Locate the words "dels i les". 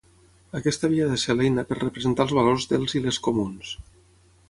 2.75-3.25